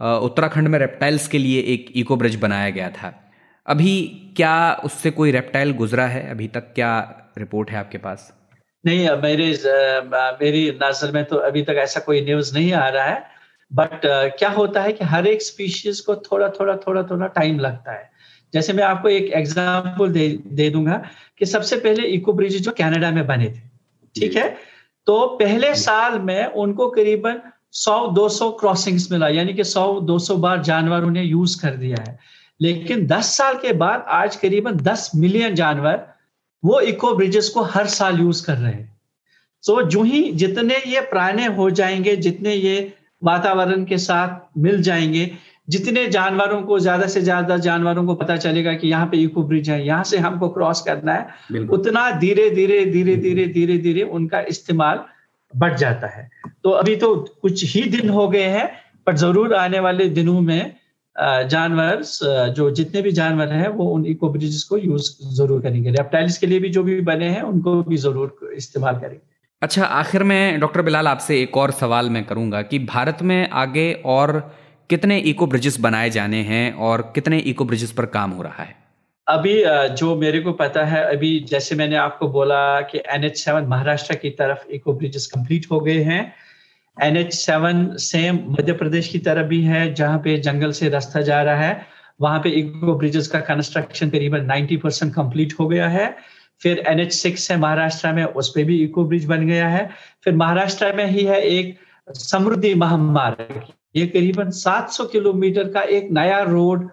उत्तराखंड 0.00 0.68
में 0.68 0.78
रेप्टाइल्स 0.78 1.28
के 1.28 1.38
लिए 1.38 1.60
एक 1.74 1.92
इको 1.96 2.16
ब्रिज 2.16 2.34
बनाया 2.36 2.70
गया 2.70 2.88
था। 2.90 3.12
अभी 3.66 3.94
क्या 4.36 4.56
उससे 4.84 5.10
कोई 5.10 5.30
रेप्टाइल 5.30 5.72
गुजरा 5.72 6.06
है? 6.06 6.28
अभी 6.30 6.48
तक 6.48 6.72
क्या 6.74 6.90
रिपोर्ट 7.38 7.70
है 7.70 7.78
आपके 7.78 7.98
पास? 7.98 8.32
नहीं 8.84 9.08
मेरे 9.22 9.46
मेरी 10.42 10.68
नज़र 10.82 11.12
में 11.12 11.24
तो 11.24 11.36
अभी 11.48 11.62
तक 11.62 11.76
ऐसा 11.78 12.00
कोई 12.00 12.20
न्यूज़ 12.24 12.54
नहीं 12.54 12.72
आ 12.72 12.88
रहा 12.88 13.04
है। 13.04 13.24
बट 13.70 14.00
क्या 14.38 14.50
होता 14.50 14.82
है 14.82 14.92
कि 14.92 15.04
हर 15.04 15.26
एक 15.26 15.42
स्पीशीज 15.42 16.00
को 16.00 16.16
थोड़ा 16.30 16.48
थोड़ा 16.60 16.76
थोड़ा 16.76 17.02
थोड़ा 17.02 17.26
टाइम 17.28 17.58
लगता 17.60 17.92
है। 17.92 18.10
जैसे 18.52 18.72
मैं 18.72 18.84
आपको 18.84 19.08
एक 19.08 19.32
एग्ज़ाम्पल 19.34 20.12
दे 20.12 20.28
दे 20.48 20.70
दूँगा 20.70 21.02
कि 21.38 21.46
सबसे 21.46 21.76
पहले 21.78 22.06
इको 22.08 22.32
ब्रिज 22.32 22.62
जो 22.62 22.70
कनाडा 22.78 23.10
में 23.10 23.26
बने 23.26 23.46
थे 23.46 23.60
ठीक 24.14 24.36
है? 24.36 24.56
तो 25.06 25.26
पहले 25.36 25.74
साल 25.74 26.18
में 26.18 26.46
उनको 26.54 26.88
करीबन 26.90 27.40
100-200 27.74 28.50
क्रॉसिंग्स 28.60 29.10
मिला 29.12 29.28
यानी 29.28 29.54
कि 29.54 29.64
100-200 29.64 30.36
बार 30.36 30.62
जानवर 30.62 31.04
उन्हें 31.04 31.24
यूज़ 31.24 31.60
कर 31.62 31.76
दिया 31.76 32.02
है। 32.02 32.18
लेकिन 32.60 33.06
10 33.06 33.36
साल 33.36 33.54
के 33.54 33.72
बाद 33.72 34.04
आज 34.08 34.36
करीबन 34.36 34.76
10 34.80 35.10
मिलियन 35.14 35.54
जानवर 35.54 36.06
वो 36.62 36.80
इको 36.80 37.14
ब्रिजेस 37.14 37.48
को 37.48 37.62
हर 37.62 37.86
साल 37.86 38.20
यूज़ 38.20 38.44
कर 38.46 38.56
रहे 38.56 38.72
हैं। 38.72 38.96
तो 39.64 39.82
जो 39.82 40.02
ही 40.02 40.22
जितने 40.32 40.76
ये 40.86 41.00
पुराने 41.00 41.46
हो 41.46 41.70
जाएँगे 41.70 42.16
जितने 42.16 42.54
ये 42.54 42.92
वातावरण 43.24 43.84
के 43.84 43.98
साथ 43.98 44.58
मिल 44.58 44.82
जाएँगे 44.82 45.30
जितने 45.68 46.06
जानवरों 46.08 46.60
को 46.62 46.78
ज़्यादा 46.78 47.06
से 47.08 47.20
ज़्यादा 47.22 47.56
जानवरों 47.58 48.04
को 48.06 48.14
पता 48.14 48.36
चलेगा 48.38 48.74
कि 48.74 48.88
यहाँ 48.88 49.06
पे 49.06 49.16
इको 49.18 49.42
ब्रिज 49.44 49.70
है 49.70 49.84
यहाँ 49.86 50.04
से 50.04 50.18
हमको 50.18 50.48
क्रॉस 50.50 50.80
करना 50.82 51.12
है। 51.12 51.60
उतना 51.68 52.10
धीरे 52.18 52.48
धीरे 52.50 52.84
धीरे 52.86 53.16
धीरे 53.18 53.46
धीरे 53.48 53.78
धीरे 53.78 54.02
उनका 54.12 54.40
इस्तेमाल 54.48 55.04
बढ़ 55.54 55.76
जाता 55.76 56.06
है। 56.08 56.28
तो 56.64 56.70
अभी 56.72 56.96
तो 56.96 57.14
कुछ 57.42 57.64
ही 57.74 57.82
दिन 57.90 58.08
हो 58.10 58.28
गए 58.28 58.48
हैं 58.48 58.68
पर 59.06 59.16
ज़रूर 59.16 59.54
आने 59.56 59.80
वाले 59.80 60.08
दिनों 60.10 60.40
में 60.40 60.74
जानवर 61.16 62.02
जो 62.54 62.70
जितने 62.72 63.02
भी 63.02 63.10
जानवर 63.12 63.52
हैं 63.52 63.68
वो 63.70 63.84
उन 63.90 64.04
इको 64.06 64.28
ब्रिजेस 64.30 64.62
को 64.64 64.78
यूज़ 64.78 65.10
ज़रूर 65.36 65.60
करेंगे। 65.62 65.90
रेप्टाइल्स 65.92 66.36
के 66.38 66.46
लिए 66.46 66.58
भी 66.60 66.68
जो 66.70 66.82
भी 66.82 67.00
बने 67.02 67.28
हैं 67.28 67.42
उनको 67.44 67.82
भी 67.82 67.96
ज़रूर 67.98 68.52
इस्तेमाल 68.56 68.94
करेंगे। 68.96 69.20
अच्छा 69.62 69.84
आखिर 69.84 70.22
में 70.22 70.60
डॉक्टर 70.60 70.82
बिलाल 70.82 71.08
आपसे 71.08 71.40
एक 71.42 71.56
और 71.56 71.70
सवाल 71.72 72.10
मैं 72.10 72.24
करूँगा 72.24 72.62
कि 72.64 72.78
भारत 72.80 73.22
में 73.22 73.48
आगे 73.50 73.92
और 74.06 74.38
कितने 74.90 75.18
इको 75.18 75.46
ब्रिजेस 75.46 75.80
बनाए 75.80 76.10
जाने 76.10 76.42
हैं 76.42 76.72
और 76.72 77.12
कितने 77.14 77.38
इको 77.38 77.64
ब्रिजेस 77.64 77.92
पर 77.92 78.06
काम 78.06 78.30
हो 78.30 78.42
रहा 78.42 78.62
है? 78.62 78.74
अभी 79.28 79.62
जो 79.94 80.16
मेरे 80.16 80.40
को 80.40 80.52
पता 80.52 80.84
है, 80.84 81.02
अभी 81.04 81.40
जैसे 81.40 81.74
मैंने 81.74 81.96
आपको 81.96 82.28
बोला 82.28 82.80
कि 82.80 82.98
एन 82.98 83.24
एच 83.24 83.38
सेवन 83.38 83.62
महाराष्ट्र 83.62 84.14
की 84.14 84.30
तरफ़ 84.30 84.68
इको 84.70 84.92
ब्रिजेस 84.92 85.26
कंप्लीट 85.26 85.66
हो 85.70 85.80
गए 85.80 86.02
हैं। 86.02 86.32
N 87.02 87.16
H 87.16 87.34
seven 87.34 87.96
same 87.96 88.38
Madhya 88.48 88.72
Pradesh 88.72 89.08
की 89.08 89.18
तरफ़ 89.18 89.46
भी 89.46 89.62
है, 89.62 89.94
जहाँ 89.94 90.18
पे 90.18 90.38
जंगल 90.38 90.72
से 90.72 90.88
रास्ता 90.88 91.20
जा 91.20 91.42
रहा 91.42 91.56
है। 91.56 91.86
वहाँ 92.20 92.40
पे 92.40 92.48
इको 92.50 92.94
ब्रिजेस 92.94 93.28
का 93.28 93.40
कंस्ट्रक्शन 93.40 94.10
करीबन 94.10 94.46
90 94.46 94.76
परसेंट 94.76 95.14
कंप्लीट 95.14 95.54
हो 95.60 95.68
गया 95.68 95.88
है। 95.88 96.16
फिर 96.62 96.78
एन 96.86 97.00
एच 97.00 97.12
सिक्स 97.12 97.50
है 97.50 97.56
महाराष्ट्र 97.56 98.12
में, 98.12 98.24
उस 98.24 98.48
पर 98.48 98.64
भी 98.64 98.82
इको 98.84 99.04
ब्रिज 99.04 99.24
बन 99.24 99.46
गया 99.46 99.68
है। 99.68 99.90
फिर 100.24 100.34
महाराष्ट्र 100.34 100.92
में 100.92 101.06
ही 101.06 101.24
है 101.24 101.40
एक 101.40 101.78
समृद्धि 102.10 102.74
महामार्ग। 102.74 103.62
ये 103.96 104.06
करीबन 104.06 104.50
700 104.50 105.04
किलोमीटर 105.04 105.68
का 105.68 105.80
एक 105.80 106.08
नया 106.12 106.40
रोड 106.42 106.88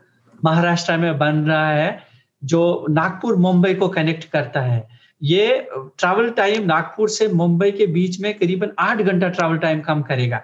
महाराष्ट्र 0.45 0.97
में 0.97 1.17
बन 1.17 1.35
रहा 1.35 1.71
है, 1.71 1.99
जो 2.43 2.85
नागपुर 2.89 3.35
मुंबई 3.35 3.73
को 3.73 3.87
कनेक्ट 3.87 4.23
करता 4.23 4.61
है। 4.61 4.87
ये 5.21 5.67
ट्रैवल 5.97 6.29
टाइम 6.29 6.65
नागपुर 6.65 7.09
से 7.09 7.27
मुंबई 7.27 7.71
के 7.71 7.87
बीच 7.87 8.19
में 8.21 8.33
करीबन 8.33 8.71
आठ 8.79 9.01
घंटा 9.01 9.29
ट्रैवल 9.29 9.57
टाइम 9.57 9.79
कम 9.79 10.01
करेगा। 10.01 10.41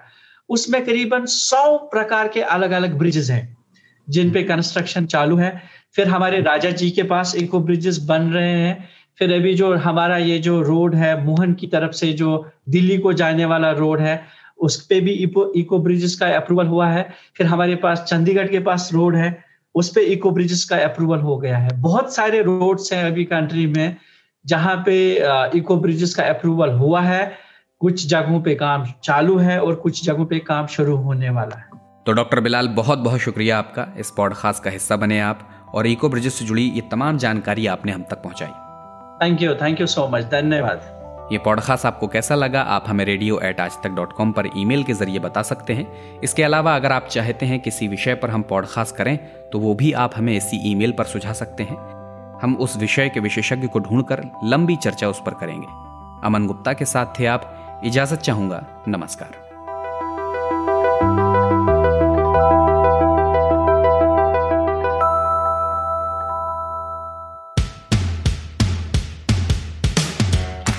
उसमें 0.48 0.84
करीबन 0.84 1.24
सौ 1.26 1.76
प्रकार 1.76 2.28
के 2.28 2.40
अलग 2.40 2.70
अलग 2.70 2.98
ब्रिजेस 2.98 3.30
हैं, 3.30 3.56
जिन 4.08 4.30
पे 4.30 4.42
कंस्ट्रक्शन 4.42 5.06
चालू 5.06 5.36
है। 5.36 5.62
फिर 5.96 6.08
हमारे 6.08 6.40
राजा 6.40 6.70
जी 6.70 6.90
के 6.90 7.02
पास 7.02 7.34
इको 7.36 7.60
ब्रिजेस 7.60 7.98
बन 7.98 8.22
रहे 8.22 8.52
हैं। 8.52 8.88
फिर 9.18 9.32
अभी 9.32 9.54
जो 9.54 9.74
हमारा 9.74 10.16
ये 10.16 10.38
जो 10.38 10.60
रोड 10.62 10.94
है, 10.94 11.24
मोहन 11.24 11.54
की 11.54 11.66
तरफ़ 11.66 11.92
से 11.92 12.12
जो 12.12 12.50
दिल्ली 12.68 12.98
को 12.98 13.12
जाने 13.12 13.44
वाला 13.44 13.70
रोड 13.70 14.00
है 14.00 14.39
उस 14.60 14.80
पे 14.86 15.00
भी 15.00 15.10
इको 15.10 15.52
इको 15.56 15.78
ब्रिजेस 15.78 16.14
का 16.14 16.26
अप्रूवल 16.36 16.66
हुआ 16.66 16.88
है। 16.88 17.08
फिर 17.36 17.46
हमारे 17.46 17.76
पास 17.76 18.04
चंडीगढ़ 18.08 18.48
के 18.48 18.58
पास 18.60 18.90
रोड 18.92 19.16
है 19.16 19.36
उस 19.74 19.88
पे 19.88 20.00
इको 20.02 20.30
ब्रिजेस 20.30 20.64
का 20.64 20.76
अप्रूवल 20.76 21.20
हो 21.20 21.36
गया 21.38 21.58
है। 21.58 21.80
बहुत 21.80 22.14
सारे 22.14 22.42
रोड्स 22.42 22.92
हैं 22.92 23.04
अभी 23.04 23.24
कंट्री 23.24 23.66
में 23.66 23.96
जहाँ 24.44 24.76
पे 24.86 24.96
इको 25.58 25.76
ब्रिजेस 25.76 26.14
का 26.14 26.24
अप्रूवल 26.24 26.72
हुआ 26.72 27.00
है। 27.00 27.32
कुछ 27.80 28.06
जगहों 28.06 28.40
पे 28.42 28.54
काम 28.54 28.84
चालू 29.04 29.36
है 29.38 29.60
और 29.60 29.74
कुछ 29.74 30.04
जगहों 30.04 30.24
पे 30.26 30.38
काम 30.38 30.66
शुरू 30.66 30.96
होने 30.96 31.30
वाला 31.30 31.56
है। 31.56 31.78
तो 32.06 32.12
डॉक्टर 32.12 32.40
बिलाल 32.40 32.68
बहुत 32.68 32.98
बहुत 32.98 33.20
शुक्रिया 33.20 33.58
आपका। 33.58 33.86
इस 33.98 34.12
पॉडकास्ट 34.16 34.62
का 34.64 34.70
हिस्सा 34.70 34.96
बने 34.96 35.20
आप 35.20 35.48
और 35.74 35.86
इको 35.86 36.08
ब्रिजेस 36.08 36.34
से 36.34 36.44
जुड़ी 36.44 36.62
ये 36.64 36.80
तमाम 36.90 37.18
जानकारी 37.18 37.66
आपने 37.66 37.92
हम 37.92 38.02
तक 38.02 38.22
पहुंचाई। 38.24 38.48
Thank 39.20 39.42
you 39.42 39.54
thank 39.54 39.80
you 39.80 39.86
so 39.86 40.08
much 40.08 40.24
धन्यवाद। 40.30 40.99
ये 41.32 41.38
पॉडकास्ट 41.38 41.86
आपको 41.86 42.06
कैसा 42.06 42.34
लगा, 42.34 42.60
आप 42.60 42.84
हमें 42.88 43.04
रेडियो 43.04 43.38
एट 43.40 43.60
आज 43.60 43.72
तक 43.82 43.90
डॉट 43.90 44.12
कॉम 44.12 44.32
पर 44.32 44.46
ईमेल 44.56 44.82
के 44.84 44.92
ज़रिए 44.92 45.18
बता 45.18 45.42
सकते 45.42 45.72
हैं। 45.72 46.20
इसके 46.20 46.42
अलावा 46.42 46.74
अगर 46.76 46.92
आप 46.92 47.06
चाहते 47.06 47.46
हैं 47.46 47.60
किसी 47.60 47.88
विषय 47.88 48.14
पर 48.14 48.30
हम 48.30 48.42
पॉडकास्ट 48.42 48.96
करें 48.96 49.16
तो 49.50 49.58
वो 49.58 49.74
भी 49.74 49.92
आप 49.92 50.12
हमें 50.16 50.36
इसी 50.36 50.56
ईमेल 50.70 50.92
पर 50.92 51.04
सुझा 51.04 51.32
सकते 51.32 51.62
हैं। 51.62 51.76
हम 52.42 52.56
उस 52.60 52.76
विषय 52.76 53.08
के 53.08 53.20
विशेषज्ञ 53.20 53.66
को 53.66 53.78
ढूंढकर 53.78 54.24
लंबी 54.44 54.76
चर्चा 54.76 55.08
उस 55.08 55.22
पर 55.26 55.34
करेंगे। 55.34 55.66
अमन 56.26 56.46
गुप्ता 56.46 56.72
के 56.72 56.84
साथ 56.84 57.18
थे 57.20 57.26
आप। 57.26 57.80
इजाज़त 57.84 58.18
चाहूँगा। 58.18 58.66
नमस्कार। 58.88 59.49